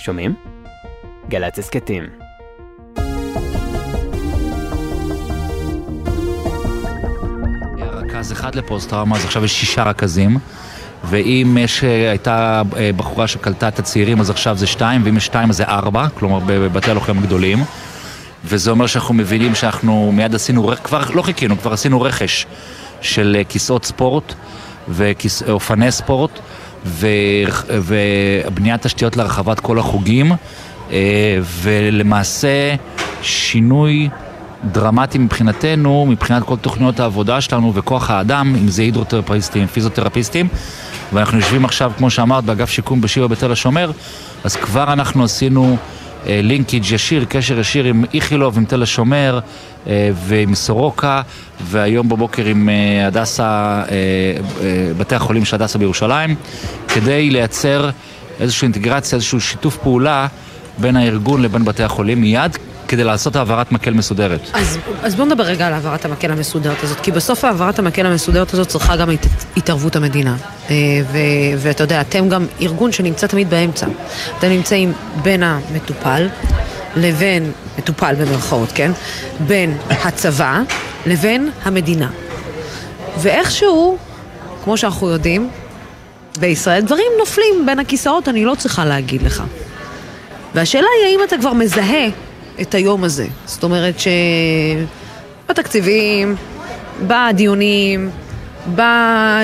[0.00, 0.34] שומעים?
[1.28, 2.04] גל"צ הסכתים.
[7.78, 10.38] רכז אחד לפוסט-טראומה, אז עכשיו יש שישה רכזים.
[11.04, 15.26] ואם יש, אה, הייתה אה, בחורה שקלטה את הצעירים, אז עכשיו זה שתיים, ואם יש
[15.26, 17.64] שתיים אז זה ארבע, כלומר בבתי הלוחם הגדולים.
[18.44, 22.46] וזה אומר שאנחנו מבינים שאנחנו מיד עשינו, כבר לא חיכינו, כבר עשינו רכש
[23.00, 24.34] של אה, כיסאות ספורט
[24.88, 26.30] ואופני ספורט
[26.84, 27.06] ו,
[27.68, 30.32] ובניית תשתיות להרחבת כל החוגים
[31.62, 32.74] ולמעשה
[33.22, 34.08] שינוי
[34.64, 40.48] דרמטי מבחינתנו, מבחינת כל תוכניות העבודה שלנו וכוח האדם, אם זה הידרותרפיסטים, פיזיותרפיסטים,
[41.12, 43.90] ואנחנו יושבים עכשיו, כמו שאמרת, באגף שיקום בשיבא בתל השומר,
[44.44, 45.76] אז כבר אנחנו עשינו אה,
[46.26, 49.40] לינקיג' ישיר, קשר ישיר עם איכילוב, עם תל השומר
[49.86, 51.22] אה, ועם סורוקה,
[51.64, 56.34] והיום בבוקר עם אה, הדסה, אה, אה, בתי החולים של הדסה בירושלים,
[56.88, 57.90] כדי לייצר
[58.40, 60.26] איזושהי אינטגרציה, איזשהו שיתוף פעולה
[60.78, 62.56] בין הארגון לבין בתי החולים מיד
[62.88, 64.40] כדי לעשות העברת מקל מסודרת.
[64.52, 68.54] אז, אז בואו נדבר רגע על העברת המקל המסודרת הזאת, כי בסוף העברת המקל המסודרת
[68.54, 69.26] הזאת צריכה גם הת,
[69.56, 70.36] התערבות המדינה.
[70.70, 70.76] אה,
[71.58, 73.86] ואתה יודע, אתם גם ארגון שנמצא תמיד באמצע.
[74.38, 76.28] אתם נמצאים בין המטופל
[76.96, 78.90] לבין, מטופל במרכאות, כן?
[79.46, 80.60] בין הצבא
[81.06, 82.10] לבין המדינה.
[83.18, 83.98] ואיכשהו,
[84.64, 85.50] כמו שאנחנו יודעים,
[86.38, 89.42] בישראל דברים נופלים בין הכיסאות, אני לא צריכה להגיד לך.
[90.54, 92.06] והשאלה היא האם אתה כבר מזהה
[92.60, 93.26] את היום הזה.
[93.46, 93.94] זאת אומרת
[95.46, 96.36] שבתקציבים,
[97.06, 98.10] בדיונים,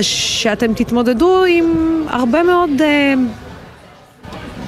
[0.03, 1.64] שאתם תתמודדו עם
[2.09, 3.14] הרבה מאוד, אה,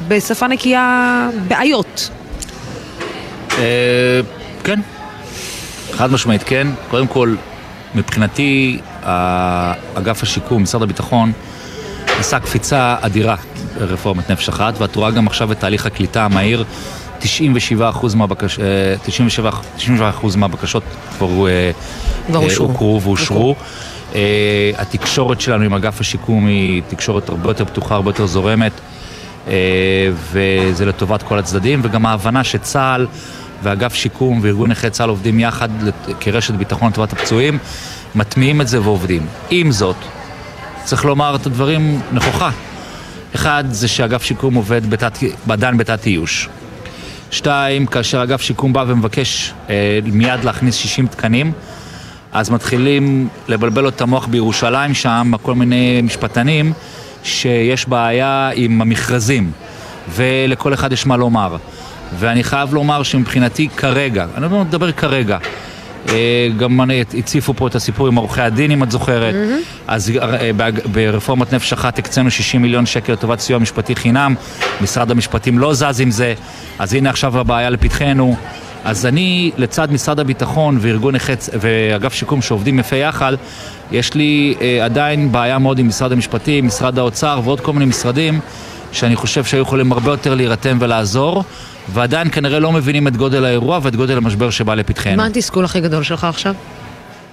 [0.09, 2.11] בשפה נקייה, בעיות.
[3.59, 4.21] אה,
[4.65, 4.81] כן,
[5.93, 6.67] חד משמעית כן.
[6.91, 7.35] קודם כל,
[7.95, 8.81] מבחינתי,
[9.95, 11.33] אגף השיקום, משרד הביטחון,
[12.19, 13.37] עשה קפיצה אדירה
[13.79, 16.65] ברפורמת נפש אחת, ואת רואה גם עכשיו את תהליך הקליטה המהיר
[17.21, 17.25] 97%
[18.17, 18.59] מהבקש,
[19.05, 20.83] 97, 97 מהבקשות
[21.19, 21.71] כבר אה,
[22.35, 23.55] אה, הוכרו ואושרו.
[24.15, 28.73] אה, התקשורת שלנו עם אגף השיקום היא תקשורת הרבה יותר פתוחה, הרבה יותר זורמת,
[30.33, 33.07] וזה לטובת כל הצדדים, וגם ההבנה שצה"ל
[33.63, 35.69] ואגף שיקום וארגון נכי צה"ל עובדים יחד
[36.21, 37.59] כרשת ביטחון לטובת הפצועים,
[38.15, 39.27] מטמיעים את זה ועובדים.
[39.51, 39.97] עם זאת,
[40.85, 42.51] צריך לומר את הדברים נכוחה.
[43.35, 44.81] אחד, זה שאגף שיקום עובד
[45.49, 46.49] עדיין בתת איוש.
[47.31, 51.53] שתיים, כאשר אגף שיקום בא ומבקש אה, מיד להכניס 60 תקנים,
[52.33, 56.73] אז מתחילים לבלבל לו את המוח בירושלים שם, כל מיני משפטנים,
[57.23, 59.51] שיש בעיה עם המכרזים,
[60.09, 61.57] ולכל אחד יש מה לומר.
[62.19, 65.39] ואני חייב לומר שמבחינתי כרגע, אני לא מדבר כרגע,
[66.09, 66.81] אה, גם
[67.19, 69.35] הציפו פה את הסיפור עם עורכי הדין, אם את זוכרת.
[69.35, 69.83] Mm-hmm.
[69.87, 70.51] אז אה,
[70.93, 74.35] ברפורמת נפש אחת הקצינו 60 מיליון שקל לטובת סיוע משפטי חינם.
[74.81, 76.35] משרד המשפטים לא זז עם זה,
[76.79, 78.37] אז הנה עכשיו הבעיה לפתחנו.
[78.89, 83.33] אז אני, לצד משרד הביטחון וארגון החץ ואגף שיקום שעובדים יפה יחד,
[83.93, 88.41] יש לי אה, עדיין בעיה מאוד עם משרד המשפטים, משרד האוצר ועוד כל מיני משרדים
[88.93, 91.45] שאני חושב שהיו יכולים הרבה יותר להירתם ולעזור.
[91.93, 95.17] ועדיין כנראה לא מבינים את גודל האירוע ואת גודל המשבר שבא לפתחנו.
[95.17, 96.55] מה התסכול הכי גדול שלך עכשיו?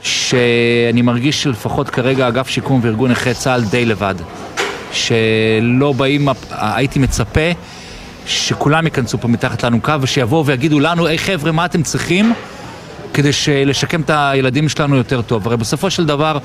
[0.02, 4.16] שאני מרגיש שלפחות כרגע אגף שיקום וארגון נכי צה"ל די לבד.
[4.92, 7.52] שלא באים, הייתי מצפה
[8.26, 12.34] שכולם ייכנסו פה מתחת לאלונקה ושיבואו ויגידו לנו, היי חבר'ה, מה אתם צריכים
[13.14, 13.30] כדי
[13.66, 15.48] לשקם את הילדים שלנו יותר טוב?
[15.48, 16.38] הרי בסופו של דבר,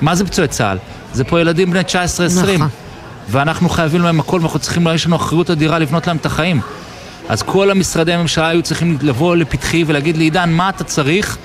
[0.00, 0.78] מה זה פצועי צה"ל?
[1.12, 2.54] זה פה ילדים בני 19-20.
[2.54, 2.68] נכון.
[3.28, 6.60] ואנחנו חייבים להם הכל, ואנחנו צריכים, יש לנו אחריות אדירה לבנות להם את החיים.
[7.28, 11.38] אז כל המשרדי הממשלה היו צריכים לבוא לפתחי ולהגיד לי, עידן, מה אתה צריך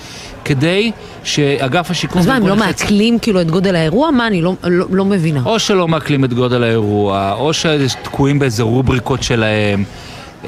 [0.45, 0.91] כדי
[1.23, 2.22] שאגף השיקום...
[2.22, 4.11] אז מה, הם לא מעכלים כאילו את גודל האירוע?
[4.11, 5.41] מה, אני לא, לא, לא מבינה.
[5.45, 9.84] או שלא מעכלים את גודל האירוע, או שתקועים באיזה רובריקות שלהם.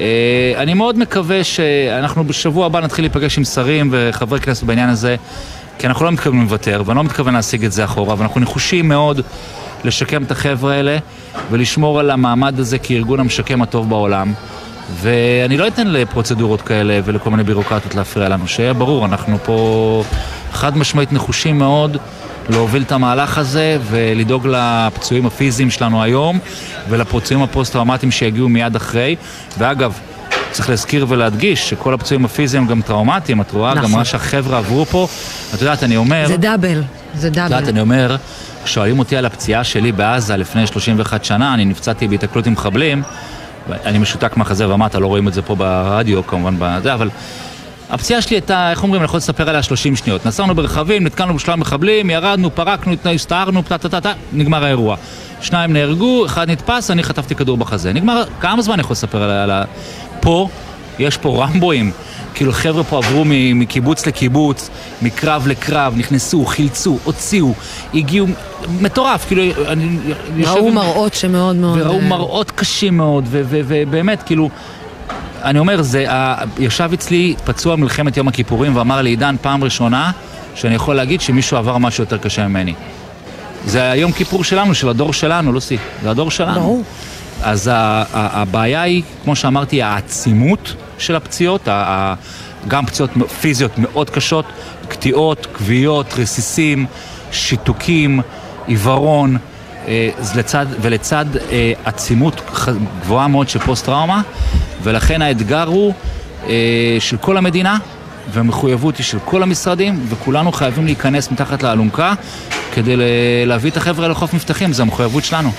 [0.00, 5.16] אה, אני מאוד מקווה שאנחנו בשבוע הבא נתחיל להיפגש עם שרים וחברי כנסת בעניין הזה,
[5.78, 9.20] כי אנחנו לא מתכוונים לוותר, ואני לא מתכוון להשיג את זה אחורה, ואנחנו נחושים מאוד
[9.84, 10.98] לשקם את החבר'ה האלה
[11.50, 14.32] ולשמור על המעמד הזה כארגון המשקם הטוב בעולם.
[14.94, 20.02] ואני לא אתן לפרוצדורות כאלה ולכל מיני בירוקרטיות להפריע לנו, שיהיה ברור, אנחנו פה
[20.52, 21.96] חד משמעית נחושים מאוד
[22.48, 26.38] להוביל את המהלך הזה ולדאוג לפצועים הפיזיים שלנו היום
[26.88, 29.16] ולפצועים הפוסט-טראומטיים שיגיעו מיד אחרי.
[29.58, 29.98] ואגב,
[30.50, 33.90] צריך להזכיר ולהדגיש שכל הפצועים הפיזיים גם טראומטיים, את רואה, נכון.
[33.90, 35.08] גם מה שהחבר'ה עברו פה.
[35.54, 36.24] את יודעת, אני אומר...
[36.28, 36.82] זה דאבל,
[37.14, 37.46] זה דאבל.
[37.46, 38.16] את יודעת, אני אומר,
[38.64, 43.02] שואלים אותי על הפציעה שלי בעזה לפני 31 שנה, אני נפצעתי בהיתקלות עם מחבלים.
[43.84, 47.10] אני משותק מהחזה ומטה, לא רואים את זה פה ברדיו כמובן, בזה, אבל
[47.90, 50.26] הפציעה שלי הייתה, איך אומרים, אני יכול לספר עליה 30 שניות.
[50.26, 54.96] נסענו ברכבים, נתקלנו בשלושה מחבלים, ירדנו, פרקנו, הסתערנו, טה טה טה טה, נגמר האירוע.
[55.40, 57.92] שניים נהרגו, אחד נתפס, אני חטפתי כדור בחזה.
[57.92, 59.42] נגמר, כמה זמן אני יכול לספר על ה...
[59.42, 59.64] על ה-
[60.20, 60.48] פה,
[60.98, 61.92] יש פה רמבואים.
[62.34, 64.70] כאילו חבר'ה פה עברו מקיבוץ לקיבוץ,
[65.02, 67.52] מקרב לקרב, נכנסו, חילצו, הוציאו,
[67.94, 68.26] הגיעו,
[68.80, 69.96] מטורף, כאילו, אני
[70.36, 71.78] יושב ראו עם- מראות שמאוד מאוד...
[71.80, 74.50] וראו אה, מראות קשים מאוד, ובאמת, כאילו,
[75.44, 80.10] אני אומר, זה, ה- ישב אצלי פצוע מלחמת יום הכיפורים ואמר לי, עידן, פעם ראשונה
[80.54, 82.74] שאני יכול להגיד שמישהו עבר משהו יותר קשה ממני.
[83.66, 86.60] זה היום כיפור שלנו, של הדור שלנו, לוסי, זה הדור שלנו.
[86.60, 86.82] ברור.
[87.42, 87.70] אז
[88.12, 91.68] הבעיה היא, כמו שאמרתי, העצימות של הפציעות,
[92.68, 93.10] גם פציעות
[93.40, 94.44] פיזיות מאוד קשות,
[94.88, 96.86] קטיעות, כוויות, רסיסים,
[97.32, 98.20] שיתוקים,
[98.66, 99.36] עיוורון,
[99.88, 102.40] אה, אז לצד, ולצד אה, עצימות
[103.00, 104.22] גבוהה מאוד של פוסט-טראומה,
[104.82, 105.94] ולכן האתגר הוא
[106.46, 107.78] אה, של כל המדינה,
[108.32, 112.14] והמחויבות היא של כל המשרדים, וכולנו חייבים להיכנס מתחת לאלונקה
[112.72, 112.94] כדי
[113.46, 115.50] להביא את החבר'ה לחוף מבטחים, זו המחויבות שלנו.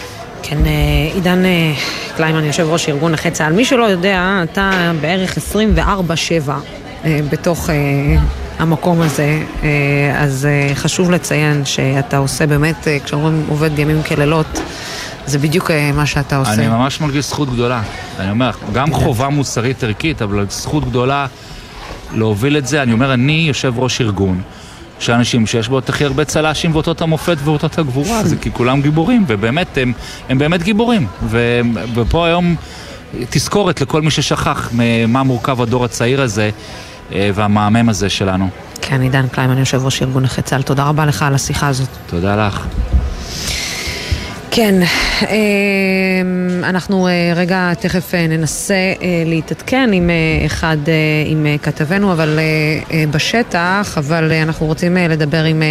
[0.49, 0.71] כן, אה,
[1.13, 1.73] עידן אה,
[2.17, 3.53] קליימן, יושב ראש ארגון נכי צה"ל.
[3.53, 6.49] מי שלא יודע, אתה בערך 24-7
[7.05, 7.69] אה, בתוך
[8.59, 9.39] המקום הזה,
[10.17, 14.61] אז חשוב לציין שאתה עושה באמת, כשאומרים עובד ימים כלילות,
[15.25, 16.53] זה בדיוק מה שאתה עושה.
[16.53, 17.81] אני ממש מרגיש זכות גדולה.
[18.19, 21.27] אני אומר, גם חובה מוסרית ערכית, אבל זכות גדולה
[22.13, 22.81] להוביל את זה.
[22.81, 24.41] אני אומר, אני יושב ראש ארגון
[24.99, 28.81] של אנשים שיש בו את הכי הרבה צל"שים ואותות המופת ואותות הגבורה, זה כי כולם
[28.81, 29.93] גיבורים, ובאמת, הם,
[30.29, 31.07] הם באמת גיבורים.
[31.23, 31.59] ו,
[31.93, 32.55] ופה היום
[33.29, 36.49] תזכורת לכל מי ששכח ממה מורכב הדור הצעיר הזה
[37.13, 38.49] אה, והמהמם הזה שלנו.
[38.81, 41.89] כן, עידן קליימן, יושב ראש ארגון נכי צה"ל, תודה רבה לך על השיחה הזאת.
[42.07, 42.65] תודה לך.
[44.59, 44.75] כן,
[45.21, 50.09] אמ, אנחנו אה, רגע תכף אה, ננסה אה, להתעדכן עם
[50.45, 50.77] אחד,
[51.25, 52.39] עם כתבנו, אבל
[53.11, 55.63] בשטח, אבל אנחנו רוצים לדבר עם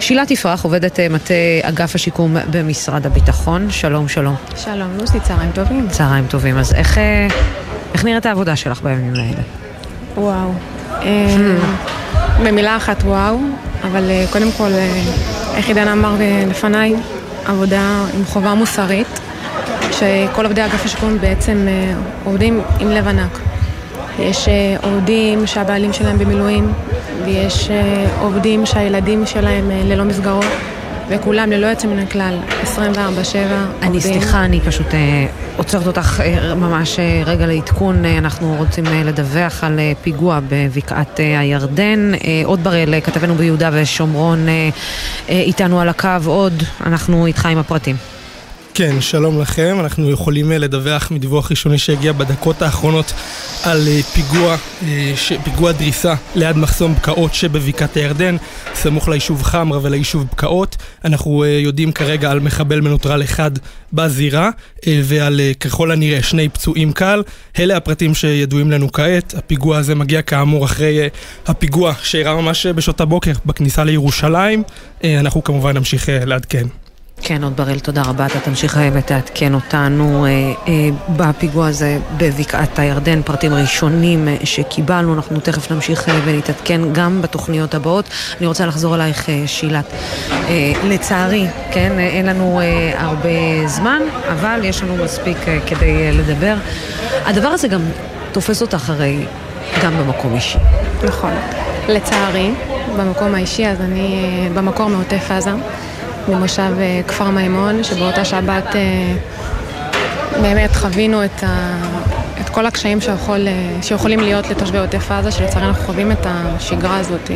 [0.00, 3.70] שילה תפרח, עובדת מטה אגף השיקום במשרד הביטחון.
[3.70, 4.34] שלום, שלום.
[4.56, 5.88] שלום לוסי, צהריים טובים.
[5.90, 6.58] צהריים טובים.
[6.58, 6.98] אז איך,
[7.94, 9.42] איך נראית העבודה שלך בימים האלה?
[10.16, 10.52] וואו.
[11.02, 11.36] אה,
[12.44, 13.38] במילה אחת וואו,
[13.82, 14.70] אבל קודם כל,
[15.56, 16.16] איך עידן אמר
[16.50, 16.94] לפניי,
[17.48, 19.20] עבודה עם חובה מוסרית,
[19.92, 23.38] שכל עובדי אגף השיקום בעצם אה, עובדים עם לב ענק.
[24.18, 26.72] יש אה, עובדים שהבעלים שלהם במילואים,
[27.24, 30.44] ויש אה, עובדים שהילדים שלהם ללא מסגרות,
[31.10, 33.46] וכולם ללא יוצא מן הכלל, 24/7 עובדים.
[33.82, 35.26] אני סליחה, אני פשוט אה,
[35.56, 38.04] עוצרת אותך אה, ממש אה, רגע לעדכון.
[38.04, 42.12] אנחנו רוצים לדווח על פיגוע בבקעת הירדן.
[42.44, 44.46] עוד בראל, כתבנו ביהודה ושומרון,
[45.28, 46.62] איתנו על הקו עוד.
[46.86, 47.96] אנחנו איתך עם הפרטים.
[48.78, 49.76] כן, שלום לכם.
[49.80, 53.12] אנחנו יכולים אה, לדווח מדיווח ראשוני שהגיע בדקות האחרונות
[53.62, 55.14] על אה, פיגוע, אה,
[55.44, 58.36] פיגוע דריסה ליד מחסום בקעות שבבקעת הירדן,
[58.74, 60.76] סמוך ליישוב חמרה וליישוב בקעות.
[61.04, 63.50] אנחנו יודעים כרגע על מחבל מנוטרל אחד
[63.92, 64.50] בזירה,
[64.86, 67.22] ועל ככל הנראה שני פצועים קל.
[67.58, 69.34] אלה הפרטים שידועים לנו כעת.
[69.34, 71.08] הפיגוע הזה מגיע כאמור אחרי
[71.46, 74.62] הפיגוע שאירע ממש בשעות הבוקר בכניסה לירושלים.
[75.04, 76.66] אנחנו כמובן נמשיך לעדכן.
[77.22, 78.26] כן, עוד בראל, תודה רבה.
[78.26, 80.30] אתה תמשיך ותעדכן אותנו אה,
[80.68, 80.72] אה,
[81.16, 85.14] בפיגוע הזה בבקעת הירדן, פרטים ראשונים אה, שקיבלנו.
[85.14, 88.04] אנחנו תכף נמשיך אה, ונתעדכן גם בתוכניות הבאות.
[88.38, 89.84] אני רוצה לחזור אלייך, אה, שילת.
[90.30, 93.28] אה, לצערי, כן, אה, אין לנו אה, הרבה
[93.66, 96.54] זמן, אבל יש לנו מספיק אה, כדי אה, לדבר.
[97.24, 97.80] הדבר הזה גם
[98.32, 99.24] תופס אותך הרי
[99.84, 100.58] גם במקום אישי.
[101.04, 101.32] נכון.
[101.88, 102.50] לצערי,
[102.98, 105.50] במקום האישי, אז אני אה, במקור מעוטף עזה,
[106.28, 109.14] ממושב אה, כפר מימון, שבאותה שבת אה,
[110.42, 111.78] באמת חווינו את, ה...
[112.40, 116.98] את כל הקשיים שיכול, אה, שיכולים להיות לתושבי עוטף עזה, שלצערי אנחנו חווים את השגרה
[116.98, 117.30] הזאת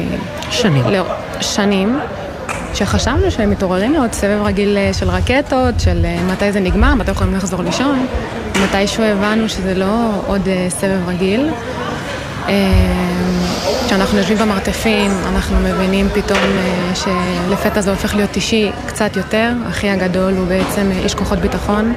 [0.50, 0.84] שנים.
[0.88, 1.04] לא,
[1.40, 1.98] שנים.
[2.74, 7.62] שחשבנו שהם מתעוררים לעוד סבב רגיל של רקטות, של מתי זה נגמר, מתי יכולים לחזור
[7.62, 8.06] לישון.
[8.64, 11.50] מתישהו הבנו שזה לא עוד סבב רגיל.
[12.48, 12.54] אה,
[13.86, 19.52] כשאנחנו יושבים במרתפים, אנחנו מבינים פתאום אה, שלפתע זה הופך להיות אישי קצת יותר.
[19.68, 21.94] אחי הגדול הוא בעצם אה, איש כוחות ביטחון,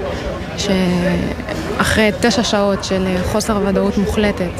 [0.58, 4.52] שאחרי תשע שעות של חוסר ודאות מוחלטת,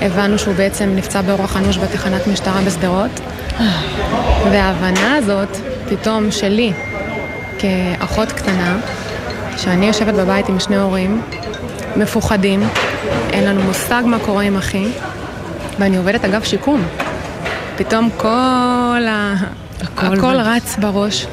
[0.00, 3.20] הבנו שהוא בעצם נפצע באורח אנוש בתחנת משטרה בשדרות.
[4.52, 5.56] וההבנה הזאת,
[5.88, 6.72] פתאום שלי,
[7.58, 8.78] כאחות קטנה,
[9.56, 11.22] שאני יושבת בבית עם שני הורים,
[11.96, 12.68] מפוחדים,
[13.32, 14.86] אין לנו מושג מה קורה עם אחי,
[15.78, 16.82] ואני עובדת אגף שיקום.
[17.76, 19.34] פתאום כל ה...
[19.82, 21.26] הכל הכל רץ בראש.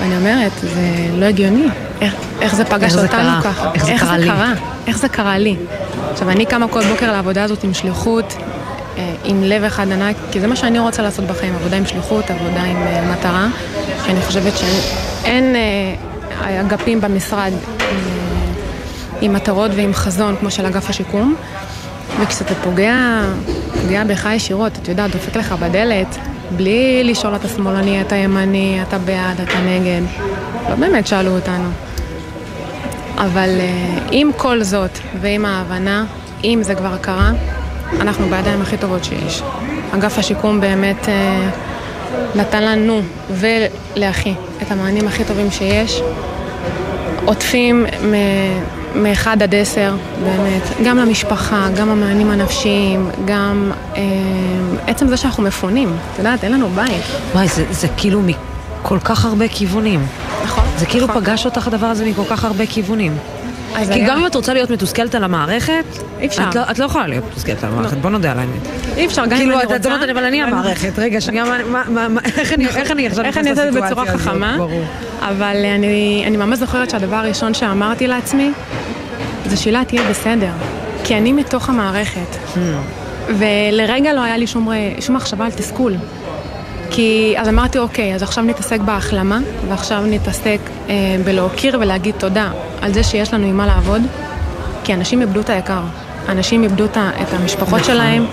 [0.00, 0.80] ואני אומרת, זה
[1.18, 1.66] לא הגיוני.
[2.00, 3.42] איך, איך זה פגש איך אותנו?
[3.42, 3.70] ככה?
[3.74, 4.26] איך זה קרה לי?
[4.26, 4.52] קרה?
[4.86, 5.56] איך זה קרה לי?
[6.12, 8.36] עכשיו, אני קמה כל בוקר לעבודה הזאת עם שליחות,
[8.98, 12.30] אה, עם לב אחד ענק, כי זה מה שאני רוצה לעשות בחיים, עבודה עם שליחות,
[12.30, 13.46] עבודה עם אה, מטרה,
[14.06, 15.56] שאני חושבת שאין...
[15.56, 15.94] אה,
[16.40, 17.52] האגפים במשרד
[19.22, 21.34] עם מטרות ועם חזון כמו של אגף השיקום,
[22.20, 23.22] וכשאתה פוגע,
[23.82, 26.18] פוגע בך ישירות, אתה יודע, דופק לך בדלת,
[26.56, 30.02] בלי לשאול אתה שמאלני, אתה ימני, אתה בעד, אתה נגד.
[30.70, 31.68] לא באמת שאלו אותנו.
[33.18, 36.04] אבל אה, עם כל זאת ועם ההבנה,
[36.44, 37.30] אם זה כבר קרה,
[38.00, 39.42] אנחנו בידיים הכי טובות שיש.
[39.94, 41.50] אגף השיקום באמת אה,
[42.34, 43.00] נתן לנו
[43.30, 46.02] ולאחי את המענים הכי טובים שיש.
[47.24, 47.86] עוטפים
[48.94, 49.94] מ-1 עד 10,
[50.24, 54.02] באמת, גם למשפחה, גם המענים הנפשיים, גם אה,
[54.86, 57.04] עצם זה שאנחנו מפונים, את יודעת, אין לנו בית.
[57.32, 60.06] וואי, זה, זה כאילו מכל כך הרבה כיוונים.
[60.44, 60.64] נכון.
[60.76, 61.24] זה כאילו נכון.
[61.24, 63.16] פגש אותך הדבר הזה מכל כך הרבה כיוונים.
[63.74, 65.84] כי היה- גם אם את רוצה להיות מתוסכלת על המערכת.
[66.24, 68.60] את לא, את לא יכולה להיות מתוסכלת על המערכת, בוא נודה על האמת.
[68.96, 69.76] אי אפשר, גם אם כאילו, אני את רוצה...
[69.76, 70.98] את אומרת, אבל אני המערכת.
[70.98, 71.44] רגע, שנייה,
[72.36, 74.06] איך אני איך אני עכשיו איך אני אעשה את זה בצורה?
[74.06, 74.56] חכמה.
[75.20, 78.50] אבל אני, ממש זוכרת שהדבר הראשון שאמרתי לעצמי,
[79.46, 80.50] זה שהילה תהיה בסדר,
[81.04, 82.36] כי אני מתוך המערכת.
[82.54, 82.58] Hmm.
[83.38, 84.68] ולרגע לא היה לי שום
[85.10, 85.94] מחשבה על תסכול.
[86.94, 90.58] כי אז אמרתי, אוקיי, אז עכשיו נתעסק בהחלמה, ועכשיו נתעסק
[90.88, 90.94] אה,
[91.24, 92.50] בלהוקיר ולהגיד תודה
[92.82, 94.02] על זה שיש לנו עם מה לעבוד,
[94.84, 95.80] כי אנשים איבדו את היקר.
[96.28, 97.94] אנשים איבדו את המשפחות נכון.
[97.94, 98.26] שלהם,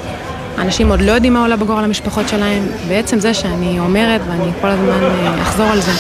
[0.58, 4.68] אנשים עוד לא יודעים מה עולה בגורל המשפחות שלהם, בעצם זה שאני אומרת, ואני כל
[4.68, 5.92] הזמן אה, אחזור על זה,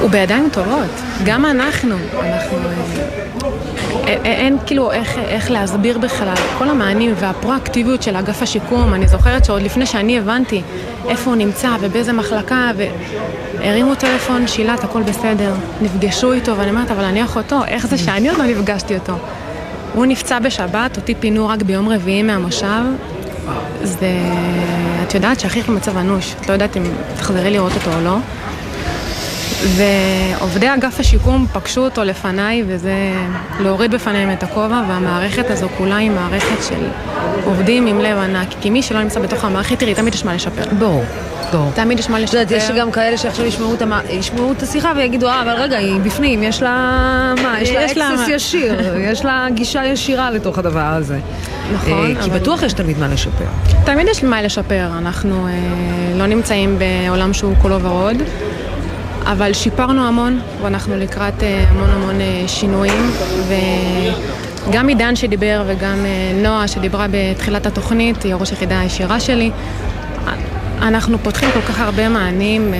[0.00, 1.09] הוא בידיים טובות.
[1.24, 2.58] גם אנחנו, אנחנו...
[4.06, 9.08] אה, אה, אין כאילו איך, איך להסביר בכלל, כל המענים והפרואקטיביות של אגף השיקום, אני
[9.08, 10.62] זוכרת שעוד לפני שאני הבנתי
[11.08, 17.04] איפה הוא נמצא ובאיזה מחלקה, והרימו טלפון, שילת, הכל בסדר, נפגשו איתו, ואני אומרת, אבל
[17.04, 19.14] אני אחותו, איך זה שאני עוד לא נפגשתי איתו?
[19.94, 22.82] הוא נפצע בשבת, אותי פינו רק ביום רביעי מהמושב,
[23.82, 24.08] זה...
[25.06, 26.82] את יודעת שהכי במצב אנוש, את לא יודעת אם
[27.16, 28.16] תחזרי לראות אותו או לא.
[29.66, 32.92] ועובדי אגף השיקום פגשו אותו לפניי, וזה
[33.60, 36.88] להוריד בפניהם את הכובע, והמערכת הזו כולה היא מערכת של
[37.44, 38.48] עובדים עם לב ענק.
[38.60, 40.62] כי מי שלא נמצא בתוך המערכת, תראי, תמיד יש מה לשפר.
[40.78, 41.04] ברור,
[41.52, 41.70] ברור.
[41.74, 42.38] תמיד יש מה את לשפר.
[42.38, 43.92] יודעת, יש גם כאלה שעכשיו ישמעו את, המ...
[44.10, 46.70] ישמעו את השיחה ויגידו, אה, אבל רגע, היא בפנים, יש לה...
[47.42, 47.60] מה?
[47.60, 48.74] יש לה יש לה אקסס מה." ישיר,
[49.10, 51.18] יש לה גישה ישירה לתוך הדבר הזה.
[51.74, 53.44] נכון, אה, כי אבל- בטוח יש תמיד מה לשפר.
[53.84, 55.52] תמיד יש מה לשפר, אנחנו אה,
[56.18, 58.16] לא נמצאים בעולם שהוא כולו ורוד,
[59.26, 63.10] אבל שיפרנו המון, ואנחנו לקראת אה, המון המון אה, שינויים,
[64.68, 69.50] וגם עידן שדיבר וגם אה, נועה שדיברה בתחילת התוכנית, היא הראש היחידה הישירה שלי,
[70.82, 72.74] אנחנו פותחים כל כך הרבה מענים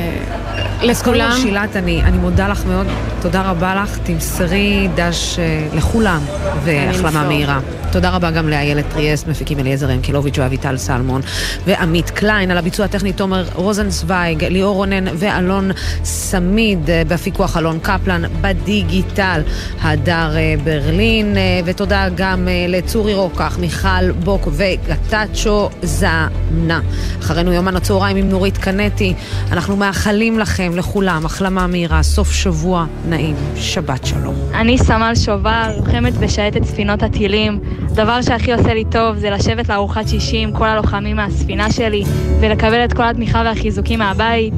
[0.82, 1.30] אה, אז לכולם.
[1.30, 2.86] כל, שילת, אני, אני מודה לך מאוד,
[3.22, 6.20] תודה רבה לך, תמסרי דש אה, לכולם,
[6.64, 7.24] והחלמה.
[7.24, 7.60] מהירה.
[7.92, 11.20] תודה רבה גם לאיילת טריאסט, מפיקים אליעזר ינקלוביץ' ואביטל סלמון,
[11.66, 15.70] ועמית קליין, על הביצוע הטכני תומר רוזנצוויג, ליאור רונן ואלון
[16.04, 19.42] סמיד, אה, בפיקוח אלון קפלן, בדיגיטל,
[19.82, 26.80] הדר אה, ברלין, אה, ותודה גם אה, לצורי רוקח, מיכל בוק וגטצ'ו זנה.
[27.20, 29.14] אחרינו יומן הצהריים עם נורית קנטי,
[29.52, 34.34] אנחנו מאחלים לכם, לכולם, החלמה מהירה, סוף שבוע נעים, שבת שלום.
[34.54, 37.60] אני סמל שובל, לוחמת בשייטת ספינות הטילים.
[37.90, 42.04] הדבר שהכי עושה לי טוב זה לשבת לארוחת שישי עם כל הלוחמים מהספינה שלי
[42.40, 44.54] ולקבל את כל התמיכה והחיזוקים מהבית.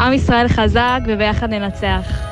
[0.00, 2.26] עם ישראל חזק וביחד ננצח.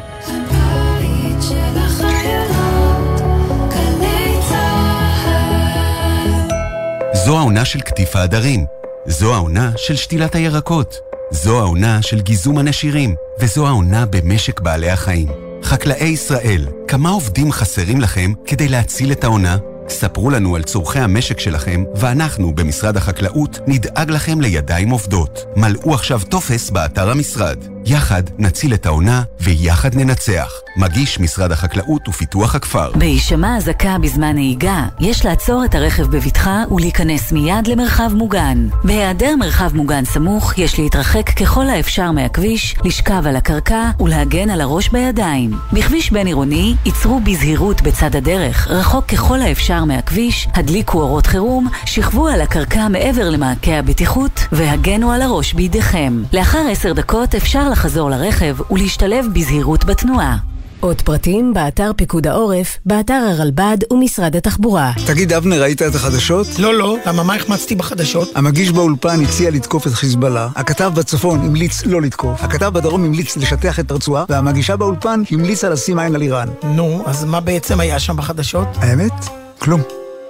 [7.24, 8.64] זו העונה של קטיף העדרים.
[9.06, 11.13] זו העונה של שתילת הירקות.
[11.30, 13.14] זו העונה של גיזום הנשירים.
[13.40, 15.28] וזו העונה במשק בעלי החיים.
[15.62, 19.56] חקלאי ישראל, כמה עובדים חסרים לכם כדי להציל את העונה?
[19.88, 25.44] ספרו לנו על צורכי המשק שלכם, ואנחנו, במשרד החקלאות, נדאג לכם לידיים עובדות.
[25.56, 27.73] מלאו עכשיו טופס באתר המשרד.
[27.86, 30.52] יחד נציל את העונה, ויחד ננצח.
[30.76, 32.90] מגיש משרד החקלאות ופיתוח הכפר.
[32.94, 38.68] בהישמע אזעקה בזמן נהיגה, יש לעצור את הרכב בבטחה ולהיכנס מיד למרחב מוגן.
[38.84, 44.88] בהיעדר מרחב מוגן סמוך, יש להתרחק ככל האפשר מהכביש, לשכב על הקרקע ולהגן על הראש
[44.88, 45.50] בידיים.
[45.72, 52.28] בכביש בין עירוני, ייצרו בזהירות בצד הדרך, רחוק ככל האפשר מהכביש, הדליקו אורות חירום, שכבו
[52.28, 56.22] על הקרקע מעבר למעקה הבטיחות והגנו על הראש בידיכם.
[56.32, 60.36] לאחר עשר דקות אפשר לחזור לרכב ולהשתלב בזהירות בתנועה.
[60.80, 64.92] עוד פרטים באתר פיקוד העורף, באתר הרלב"ד ומשרד התחבורה.
[65.06, 66.46] תגיד, אבנר, ראית את החדשות?
[66.58, 68.28] לא, לא, למה מה החמצתי בחדשות?
[68.34, 73.80] המגיש באולפן הציע לתקוף את חיזבאללה, הכתב בצפון המליץ לא לתקוף, הכתב בדרום המליץ לשטח
[73.80, 76.48] את הרצועה, והמגישה באולפן המליצה לשים עין על איראן.
[76.62, 78.68] נו, אז מה בעצם היה שם בחדשות?
[78.76, 79.12] האמת?
[79.58, 80.03] כלום.